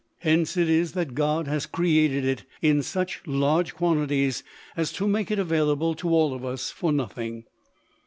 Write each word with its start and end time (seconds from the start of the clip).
Hence 0.21 0.57
it 0.57 0.67
is 0.67 0.93
that 0.93 1.13
God 1.13 1.45
has 1.47 1.67
created 1.67 2.25
it 2.25 2.43
in 2.59 2.81
such 2.81 3.21
large 3.27 3.75
quantities 3.75 4.43
as 4.75 4.91
to 4.93 5.07
make 5.07 5.29
it 5.29 5.37
available 5.37 5.93
to 5.93 6.09
all 6.09 6.33
of 6.33 6.43
us 6.43 6.71
for 6.71 6.91
nothing. 6.91 7.43